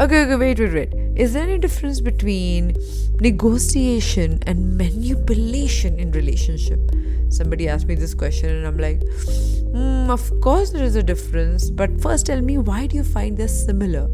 Okay, 0.00 0.24
okay, 0.24 0.34
wait, 0.34 0.58
wait, 0.58 0.74
wait. 0.74 0.92
Is 1.14 1.34
there 1.34 1.44
any 1.44 1.56
difference 1.56 2.00
between 2.00 2.74
negotiation 3.20 4.40
and 4.44 4.76
manipulation 4.76 6.00
in 6.00 6.10
relationship? 6.10 6.80
Somebody 7.28 7.68
asked 7.68 7.86
me 7.86 7.94
this 7.94 8.12
question, 8.12 8.50
and 8.50 8.66
I'm 8.66 8.76
like, 8.76 8.98
mm, 9.00 10.10
of 10.10 10.32
course 10.40 10.70
there 10.70 10.82
is 10.82 10.96
a 10.96 11.02
difference. 11.02 11.70
But 11.70 12.00
first, 12.02 12.26
tell 12.26 12.40
me 12.40 12.58
why 12.58 12.88
do 12.88 12.96
you 12.96 13.04
find 13.04 13.36
this 13.36 13.66
similar? 13.66 14.10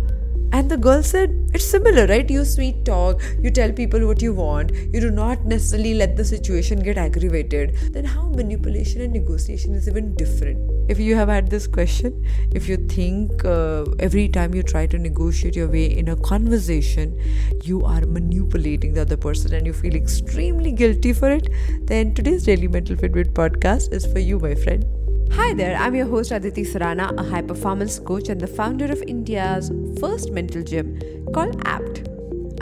And 0.53 0.69
the 0.69 0.77
girl 0.77 1.03
said, 1.03 1.31
It's 1.55 1.65
similar, 1.65 2.07
right? 2.07 2.29
You 2.29 2.45
sweet 2.45 2.85
talk, 2.85 3.23
you 3.41 3.51
tell 3.51 3.73
people 3.73 4.07
what 4.07 4.21
you 4.21 4.33
want, 4.33 4.73
you 4.73 5.01
do 5.01 5.11
not 5.11 5.45
necessarily 5.45 5.95
let 5.95 6.17
the 6.17 6.25
situation 6.25 6.83
get 6.83 6.99
aggravated. 6.99 7.77
Then, 7.93 8.05
how 8.05 8.29
manipulation 8.29 9.01
and 9.01 9.13
negotiation 9.13 9.75
is 9.75 9.89
even 9.89 10.15
different? 10.17 10.59
If 10.91 10.99
you 10.99 11.15
have 11.15 11.29
had 11.29 11.51
this 11.51 11.69
question, 11.69 12.27
if 12.53 12.69
you 12.69 12.77
think 12.77 13.45
uh, 13.45 13.85
every 14.01 14.29
time 14.29 14.53
you 14.53 14.65
try 14.65 14.87
to 14.87 14.99
negotiate 14.99 15.55
your 15.55 15.69
way 15.69 15.87
in 15.87 16.09
a 16.09 16.17
conversation, 16.17 17.17
you 17.63 17.85
are 17.85 18.01
manipulating 18.01 18.95
the 18.95 19.03
other 19.03 19.17
person 19.17 19.55
and 19.55 19.67
you 19.67 19.73
feel 19.73 19.95
extremely 19.95 20.73
guilty 20.73 21.13
for 21.13 21.31
it, 21.31 21.49
then 21.83 22.13
today's 22.13 22.43
Daily 22.43 22.67
Mental 22.67 22.97
Fitbit 22.97 23.35
podcast 23.35 23.93
is 23.93 24.05
for 24.05 24.19
you, 24.19 24.41
my 24.41 24.57
friend. 24.57 25.00
Hi 25.35 25.55
there, 25.55 25.77
I'm 25.77 25.95
your 25.95 26.07
host 26.07 26.33
Aditi 26.33 26.65
Surana, 26.65 27.17
a 27.17 27.23
high 27.23 27.43
performance 27.43 28.01
coach 28.01 28.29
and 28.29 28.41
the 28.41 28.49
founder 28.49 28.87
of 28.87 29.01
India's 29.03 29.71
first 30.01 30.33
mental 30.33 30.63
gym 30.63 31.01
called 31.33 31.63
APT. 31.67 32.09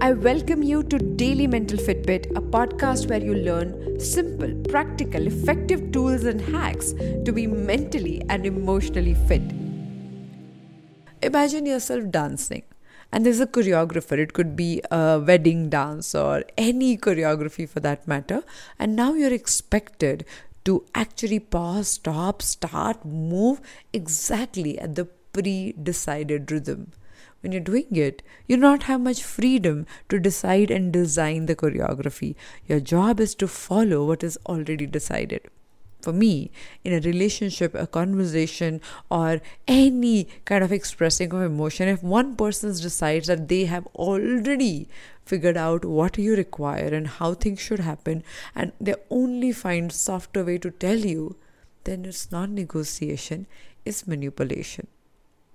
I 0.00 0.12
welcome 0.12 0.62
you 0.62 0.82
to 0.82 0.98
Daily 0.98 1.46
Mental 1.46 1.78
Fitbit, 1.78 2.26
a 2.36 2.42
podcast 2.42 3.08
where 3.08 3.24
you 3.24 3.34
learn 3.34 3.98
simple, 3.98 4.54
practical, 4.68 5.26
effective 5.26 5.92
tools 5.92 6.24
and 6.24 6.42
hacks 6.42 6.92
to 7.24 7.32
be 7.32 7.46
mentally 7.46 8.22
and 8.28 8.44
emotionally 8.44 9.14
fit. 9.14 9.42
Imagine 11.22 11.64
yourself 11.64 12.10
dancing 12.10 12.64
and 13.10 13.24
there's 13.24 13.40
a 13.40 13.46
choreographer 13.46 14.18
it 14.18 14.34
could 14.34 14.54
be 14.54 14.82
a 14.90 15.18
wedding 15.18 15.70
dance 15.70 16.14
or 16.14 16.44
any 16.58 16.96
choreography 16.96 17.66
for 17.68 17.80
that 17.80 18.06
matter 18.06 18.42
and 18.78 18.94
now 18.94 19.14
you're 19.14 19.32
expected 19.32 20.24
to 20.68 20.84
actually 20.94 21.38
pause, 21.40 21.88
stop, 21.88 22.42
start, 22.42 23.02
move 23.02 23.60
exactly 23.94 24.78
at 24.78 24.96
the 24.96 25.06
pre 25.32 25.72
decided 25.90 26.52
rhythm. 26.52 26.92
When 27.40 27.52
you're 27.52 27.68
doing 27.68 27.96
it, 27.96 28.22
you 28.46 28.56
do 28.56 28.60
not 28.60 28.82
have 28.82 29.00
much 29.00 29.22
freedom 29.22 29.86
to 30.10 30.18
decide 30.18 30.70
and 30.70 30.92
design 30.92 31.46
the 31.46 31.56
choreography. 31.56 32.34
Your 32.66 32.80
job 32.80 33.18
is 33.18 33.34
to 33.36 33.48
follow 33.48 34.04
what 34.04 34.22
is 34.22 34.38
already 34.46 34.86
decided 34.86 35.48
for 36.08 36.14
me 36.24 36.50
in 36.84 36.94
a 36.94 37.00
relationship 37.06 37.74
a 37.74 37.86
conversation 37.86 38.80
or 39.10 39.40
any 39.80 40.26
kind 40.50 40.64
of 40.64 40.72
expressing 40.78 41.34
of 41.34 41.42
emotion 41.42 41.94
if 41.94 42.02
one 42.02 42.34
person 42.42 42.76
decides 42.86 43.26
that 43.32 43.46
they 43.48 43.64
have 43.74 43.86
already 44.08 44.88
figured 45.32 45.58
out 45.64 45.84
what 45.84 46.16
you 46.26 46.34
require 46.34 46.94
and 46.98 47.14
how 47.18 47.32
things 47.34 47.60
should 47.60 47.84
happen 47.88 48.22
and 48.54 48.72
they 48.80 48.94
only 49.22 49.52
find 49.52 49.92
softer 49.92 50.44
way 50.50 50.56
to 50.66 50.70
tell 50.86 51.10
you 51.14 51.24
then 51.84 52.06
it's 52.12 52.30
not 52.36 52.58
negotiation 52.60 53.46
it's 53.84 54.06
manipulation 54.14 54.88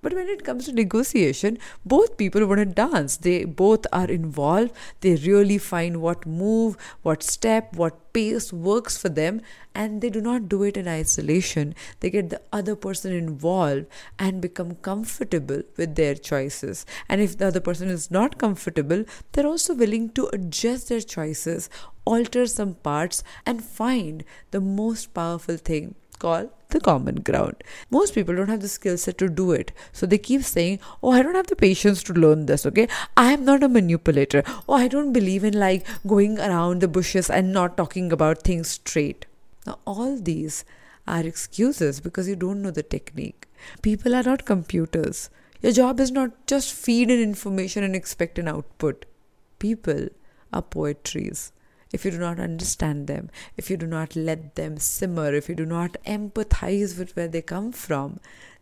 but 0.03 0.13
when 0.13 0.27
it 0.27 0.43
comes 0.43 0.65
to 0.65 0.73
negotiation, 0.73 1.57
both 1.85 2.17
people 2.17 2.45
want 2.45 2.59
to 2.59 2.65
dance. 2.65 3.17
They 3.17 3.45
both 3.45 3.87
are 3.91 4.09
involved. 4.09 4.73
They 4.99 5.15
really 5.15 5.57
find 5.57 6.01
what 6.01 6.25
move, 6.27 6.77
what 7.01 7.23
step, 7.23 7.75
what 7.75 8.13
pace 8.13 8.51
works 8.53 8.97
for 8.97 9.09
them, 9.09 9.41
and 9.73 10.01
they 10.01 10.09
do 10.09 10.21
not 10.21 10.49
do 10.49 10.61
it 10.63 10.77
in 10.77 10.87
isolation. 10.87 11.73
They 12.01 12.09
get 12.09 12.29
the 12.29 12.41
other 12.51 12.75
person 12.75 13.13
involved 13.13 13.87
and 14.19 14.41
become 14.41 14.75
comfortable 14.75 15.63
with 15.77 15.95
their 15.95 16.13
choices. 16.15 16.85
And 17.09 17.21
if 17.21 17.37
the 17.37 17.47
other 17.47 17.61
person 17.61 17.89
is 17.89 18.11
not 18.11 18.37
comfortable, 18.37 19.05
they're 19.31 19.47
also 19.47 19.73
willing 19.73 20.09
to 20.11 20.27
adjust 20.33 20.89
their 20.89 21.01
choices, 21.01 21.69
alter 22.05 22.45
some 22.45 22.75
parts, 22.75 23.23
and 23.45 23.63
find 23.63 24.23
the 24.51 24.61
most 24.61 25.13
powerful 25.13 25.57
thing 25.57 25.95
called 26.15 26.49
the 26.69 26.79
common 26.79 27.15
ground. 27.21 27.63
Most 27.89 28.13
people 28.15 28.35
don't 28.35 28.49
have 28.49 28.61
the 28.61 28.67
skill 28.67 28.97
set 28.97 29.17
to 29.19 29.29
do 29.29 29.51
it. 29.51 29.71
So 29.91 30.05
they 30.05 30.17
keep 30.17 30.43
saying, 30.43 30.79
Oh, 31.01 31.11
I 31.11 31.21
don't 31.21 31.35
have 31.35 31.47
the 31.47 31.55
patience 31.55 32.03
to 32.03 32.13
learn 32.13 32.45
this, 32.45 32.65
okay? 32.65 32.87
I 33.15 33.33
am 33.33 33.45
not 33.45 33.63
a 33.63 33.69
manipulator. 33.69 34.43
Oh, 34.67 34.73
I 34.73 34.87
don't 34.87 35.13
believe 35.13 35.43
in 35.43 35.59
like 35.59 35.85
going 36.05 36.39
around 36.39 36.81
the 36.81 36.87
bushes 36.87 37.29
and 37.29 37.53
not 37.53 37.77
talking 37.77 38.11
about 38.11 38.43
things 38.43 38.69
straight. 38.69 39.25
Now, 39.65 39.79
all 39.85 40.17
these 40.17 40.65
are 41.07 41.25
excuses 41.25 41.99
because 41.99 42.27
you 42.27 42.35
don't 42.35 42.61
know 42.61 42.71
the 42.71 42.83
technique. 42.83 43.47
People 43.81 44.15
are 44.15 44.23
not 44.23 44.45
computers. 44.45 45.29
Your 45.61 45.71
job 45.71 45.99
is 45.99 46.11
not 46.11 46.47
just 46.47 46.73
feed 46.73 47.09
in 47.09 47.21
information 47.21 47.83
and 47.83 47.95
expect 47.95 48.39
an 48.39 48.47
output. 48.47 49.05
People 49.59 50.09
are 50.51 50.61
poetries 50.61 51.51
if 51.93 52.03
you 52.03 52.11
do 52.11 52.17
not 52.17 52.39
understand 52.39 53.07
them, 53.07 53.29
if 53.55 53.69
you 53.69 53.77
do 53.77 53.87
not 53.87 54.15
let 54.15 54.55
them 54.55 54.77
simmer, 54.77 55.33
if 55.33 55.47
you 55.47 55.55
do 55.55 55.65
not 55.65 55.95
empathize 56.05 56.97
with 56.97 57.15
where 57.15 57.27
they 57.27 57.41
come 57.41 57.71
from, 57.71 58.19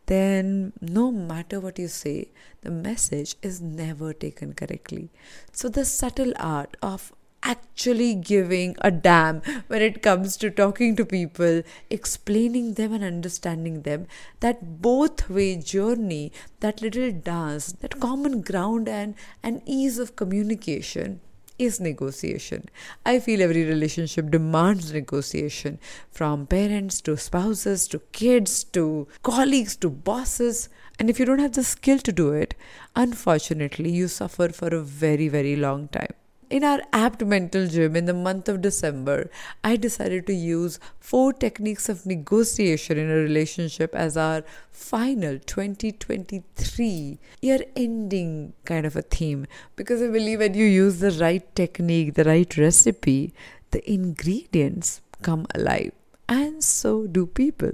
then 0.07 0.73
no 0.81 1.11
matter 1.11 1.59
what 1.59 1.79
you 1.79 1.87
say, 1.87 2.31
the 2.61 2.69
message 2.71 3.35
is 3.41 3.61
never 3.61 4.13
taken 4.13 4.53
correctly. 4.53 5.09
So, 5.53 5.69
the 5.69 5.85
subtle 5.85 6.33
art 6.37 6.75
of 6.81 7.13
actually 7.43 8.13
giving 8.13 8.75
a 8.81 8.91
damn 8.91 9.41
when 9.67 9.81
it 9.81 10.01
comes 10.01 10.37
to 10.37 10.49
talking 10.49 10.95
to 10.95 11.05
people, 11.05 11.63
explaining 11.89 12.73
them 12.75 12.93
and 12.93 13.03
understanding 13.03 13.81
them. 13.81 14.07
That 14.41 14.81
both 14.81 15.29
way 15.29 15.55
journey, 15.55 16.31
that 16.59 16.81
little 16.81 17.11
dance, 17.11 17.71
that 17.71 17.99
common 17.99 18.41
ground 18.41 18.87
and 18.87 19.15
an 19.41 19.61
ease 19.65 19.97
of 19.97 20.15
communication 20.15 21.21
is 21.61 21.79
negotiation. 21.79 22.69
I 23.05 23.19
feel 23.19 23.41
every 23.41 23.63
relationship 23.63 24.31
demands 24.31 24.91
negotiation 24.91 25.79
from 26.09 26.47
parents 26.47 27.01
to 27.01 27.17
spouses 27.17 27.87
to 27.89 27.99
kids 28.11 28.63
to 28.75 29.07
colleagues 29.23 29.75
to 29.77 29.89
bosses. 29.89 30.69
And 30.97 31.09
if 31.09 31.19
you 31.19 31.25
don't 31.25 31.39
have 31.39 31.53
the 31.53 31.63
skill 31.63 31.99
to 31.99 32.11
do 32.11 32.31
it, 32.31 32.55
unfortunately, 32.95 33.91
you 33.91 34.07
suffer 34.07 34.49
for 34.49 34.67
a 34.67 34.81
very, 34.81 35.27
very 35.27 35.55
long 35.55 35.87
time 35.89 36.13
in 36.51 36.65
our 36.65 36.81
apt 36.91 37.23
mental 37.23 37.65
gym 37.65 37.95
in 37.95 38.05
the 38.05 38.13
month 38.13 38.49
of 38.49 38.61
December, 38.61 39.29
I 39.63 39.77
decided 39.77 40.27
to 40.27 40.33
use 40.33 40.79
four 40.99 41.31
techniques 41.31 41.87
of 41.87 42.05
negotiation 42.05 42.97
in 42.97 43.09
a 43.09 43.15
relationship 43.15 43.95
as 43.95 44.17
our 44.17 44.43
final 44.69 45.39
2023 45.39 47.19
year 47.41 47.59
ending 47.75 48.53
kind 48.65 48.85
of 48.85 48.95
a 48.95 49.01
theme 49.01 49.47
because 49.75 50.01
I 50.01 50.07
believe 50.07 50.39
when 50.39 50.53
you 50.53 50.65
use 50.65 50.99
the 50.99 51.11
right 51.11 51.55
technique, 51.55 52.15
the 52.15 52.25
right 52.25 52.57
recipe, 52.57 53.33
the 53.71 53.89
ingredients 53.89 55.01
come 55.21 55.47
alive, 55.55 55.93
and 56.27 56.61
so 56.63 57.07
do 57.07 57.25
people. 57.25 57.71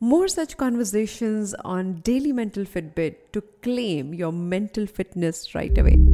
More 0.00 0.28
such 0.28 0.56
conversations 0.56 1.54
on 1.64 2.00
Daily 2.00 2.32
Mental 2.32 2.64
Fitbit 2.64 3.16
to 3.32 3.42
claim 3.62 4.12
your 4.14 4.32
mental 4.32 4.86
fitness 4.86 5.54
right 5.54 5.76
away. 5.76 6.13